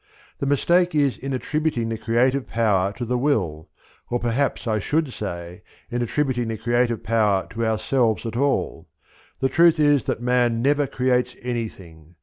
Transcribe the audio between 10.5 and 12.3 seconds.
never creates anything.